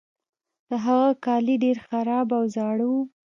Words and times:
د 0.69 0.71
هغه 0.85 1.09
کالي 1.25 1.55
ډیر 1.63 1.77
خراب 1.87 2.27
او 2.37 2.43
زاړه 2.55 2.85
وو. 2.91 3.01